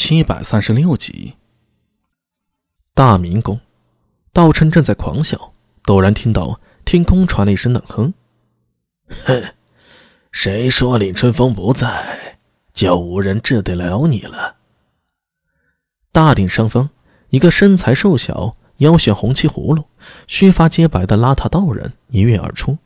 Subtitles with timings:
[0.00, 1.34] 七百三十六集，
[2.94, 3.58] 大明宫，
[4.32, 8.14] 道琛正在狂笑，陡然听到天空传来一声冷哼
[9.10, 9.42] ：“哼，
[10.30, 12.38] 谁说李春风不在，
[12.72, 14.58] 就无人治得了你了？”
[16.12, 16.90] 大殿上方，
[17.30, 19.82] 一个身材瘦小、腰悬红旗葫芦、
[20.28, 22.78] 须发皆白的邋遢道人一跃而出，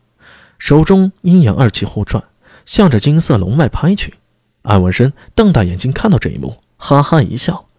[0.57, 2.23] 手中阴阳二气互转，
[2.65, 4.15] 向着金色龙脉拍去。
[4.63, 6.62] 安文生瞪大眼睛看到这一幕。
[6.85, 7.69] 哈哈一笑，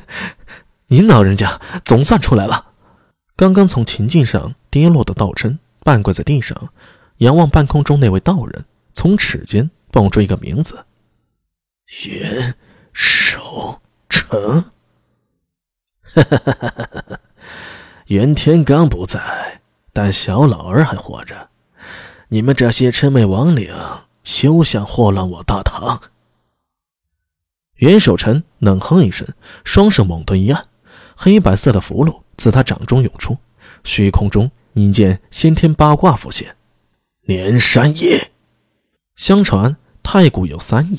[0.88, 2.72] 您老人家总算出来了。
[3.36, 6.70] 刚刚从琴颈上跌落的道真半跪在地上，
[7.18, 8.64] 仰望半空中那位道人，
[8.94, 10.86] 从齿间蹦出一个名字：
[12.06, 12.54] 袁
[12.94, 14.64] 守诚。
[16.00, 17.20] 哈哈哈哈哈！
[18.06, 19.60] 袁天罡不在，
[19.92, 21.50] 但小老儿还活着。
[22.28, 23.70] 你们这些魑魅魍魉，
[24.24, 26.00] 休想祸乱我大唐！
[27.80, 29.26] 袁守诚冷哼一声，
[29.64, 30.66] 双手猛地一按，
[31.16, 33.38] 黑白色的符箓自他掌中涌出，
[33.84, 36.56] 虚空中引见先天八卦浮现。
[37.22, 38.20] 连山易，
[39.16, 40.98] 相传太古有三易，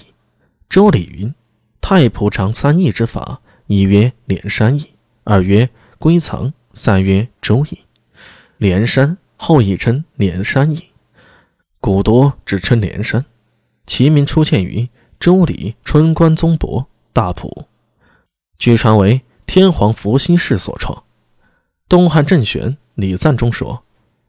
[0.67, 1.35] 周礼云：
[1.81, 4.87] 太仆长三易之法，一曰连山易，
[5.23, 7.77] 二曰归藏，三曰周易。
[8.57, 10.85] 连山后亦称连山易，
[11.79, 13.23] 古多只称连山，
[13.85, 14.89] 其名出现于。
[15.21, 17.65] 周礼春官宗伯大谱，
[18.57, 21.03] 据传为天皇伏羲氏所创。
[21.87, 23.83] 东汉郑玄礼赞中说：“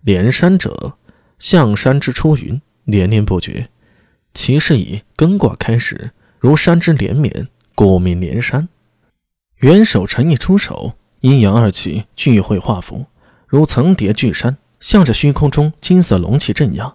[0.05, 0.99] 连山者，
[1.39, 3.71] 象山之出云，连绵不绝。
[4.35, 8.69] 其是以根卦开始，如山之连绵，故名连山。”
[9.61, 13.07] 元首臣一出手，阴阳二气聚会化符，
[13.47, 16.95] 如层叠巨山，向着虚空中金色龙气镇压。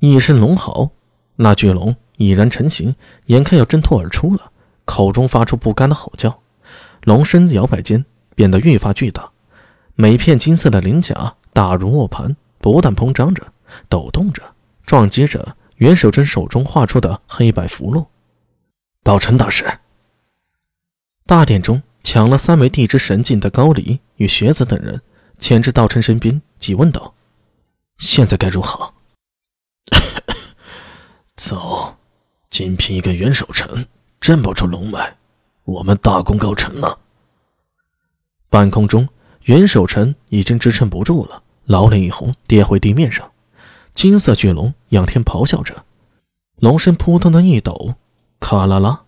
[0.00, 0.90] 一声龙嚎，
[1.36, 1.94] 那巨龙。
[2.18, 2.94] 已然成型，
[3.26, 4.52] 眼看要挣脱而出了，
[4.84, 6.40] 口中发出不甘的吼叫。
[7.02, 9.30] 龙身子摇摆间变得愈发巨大，
[9.94, 13.52] 每片金色的鳞甲大如磨盘，不断膨胀着、
[13.88, 14.42] 抖动着，
[14.84, 18.06] 撞击着袁守贞手中画出的黑白符箓。
[19.04, 19.64] 道成大师，
[21.24, 25.00] 大殿中抢了三枚地之神境的高离与学子等人，
[25.38, 27.14] 牵至道琛身边，急问道
[27.98, 28.92] ：“现在该如何？”
[31.36, 31.97] 走。
[32.50, 33.86] 仅凭一个元守城
[34.20, 35.16] 镇不住龙脉，
[35.64, 36.98] 我们大功告成了。
[38.48, 39.08] 半空中，
[39.42, 43.30] 元守城已经支撑不住了，老脸一红，跌回地面上。
[43.94, 45.84] 金色巨龙仰天咆哮着，
[46.56, 47.94] 龙身扑通的一抖，
[48.40, 49.02] 咔啦啦，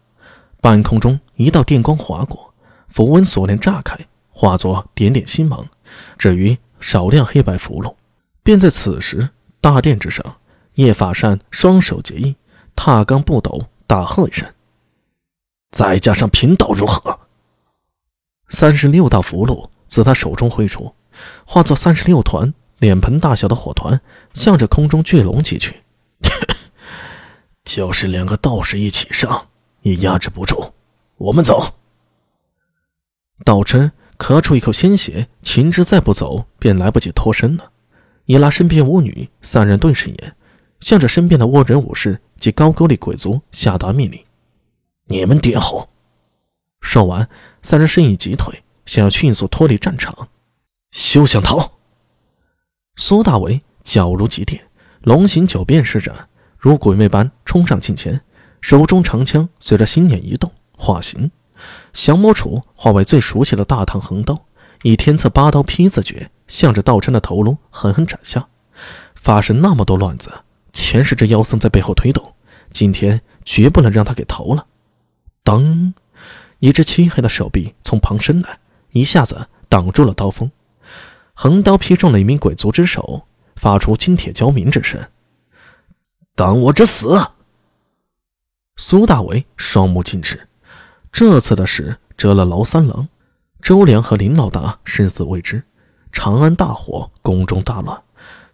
[0.60, 2.52] 半空中一道电光划过，
[2.88, 3.96] 符文锁链炸开，
[4.28, 5.66] 化作点点星芒，
[6.18, 7.94] 至于少量黑白符箓。
[8.42, 9.30] 便在此时，
[9.60, 10.36] 大殿之上，
[10.74, 12.34] 叶法善双手结印。
[12.76, 14.52] 踏罡不抖，大喝一声
[15.70, 17.20] ：“再加上贫道如何？”
[18.48, 20.94] 三十六道符箓自他手中挥出，
[21.44, 24.00] 化作三十六团脸盆大小的火团，
[24.34, 25.82] 向着空中巨龙击去。
[27.64, 29.48] 就是两个道士一起上，
[29.82, 30.72] 也压制不住。
[31.16, 31.74] 我们走。
[33.44, 37.70] 道琛咳出一口鲜血，秦之再不走，便来不及脱身了。
[38.24, 40.36] 一拉身边巫女，三人对视一眼，
[40.80, 42.20] 向着身边的倭人武士。
[42.40, 44.24] 及高句丽鬼族下达命令
[45.08, 45.90] ：“你们点后。”
[46.80, 47.28] 说完，
[47.60, 50.28] 三人身影急退，想要迅速脱离战场。
[50.90, 51.72] 休想逃！
[52.96, 54.68] 苏大为脚如急电，
[55.02, 58.18] 龙行九变施展，如鬼魅般冲上近前，
[58.62, 61.30] 手中长枪随着心念一动化形，
[61.92, 64.46] 降魔杵化为最熟悉的大唐横刀，
[64.82, 68.48] 以天策八刀劈字诀，向着道琛的头颅狠狠斩下。
[69.14, 70.30] 发生那么多乱子。
[70.72, 72.34] 全是这妖僧在背后推动，
[72.70, 74.66] 今天绝不能让他给逃了。
[75.42, 75.94] 当，
[76.58, 78.58] 一只漆黑的手臂从旁伸来，
[78.92, 80.50] 一下子挡住了刀锋，
[81.34, 83.22] 横刀劈中了一名鬼族之手，
[83.56, 85.08] 发出金铁交鸣之声。
[86.34, 87.18] 挡我之死！
[88.76, 90.48] 苏大为双目尽赤，
[91.12, 93.08] 这次的事折了劳三郎、
[93.60, 95.64] 周良和林老大生死未知。
[96.12, 98.02] 长安大火，宫中大乱，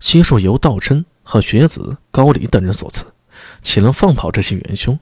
[0.00, 1.04] 悉数由道琛。
[1.28, 3.04] 和学子高离等人所赐，
[3.60, 4.96] 岂能放跑这些元凶？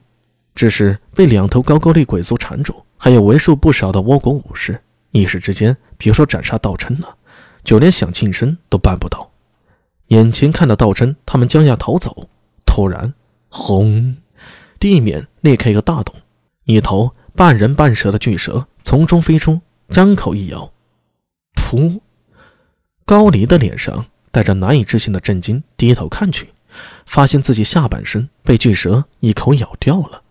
[0.55, 4.81] 只是被两头高句丽鬼族缠住，还有为数不少的倭国武士，
[5.11, 7.15] 一时之间，别说斩杀道琛了，
[7.63, 9.29] 就连想近身都办不到。
[10.07, 12.27] 眼前看到道琛他们将要逃走，
[12.65, 13.13] 突然，
[13.49, 14.17] 轰！
[14.79, 16.15] 地面裂开一个大洞，
[16.63, 20.71] 一头半人半蛇的巨蛇从中飞出，张口一咬，
[21.55, 21.99] 噗！
[23.05, 24.05] 高离的脸上。
[24.35, 26.49] 带着难以置信的震惊，低头看去，
[27.05, 30.23] 发现自己下半身被巨蛇一口咬掉了。